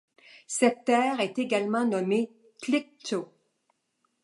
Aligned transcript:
Cette 0.47 0.83
terre 0.85 1.19
est 1.19 1.37
également 1.37 1.85
nommée 1.85 2.31
Tlicho. 2.63 3.31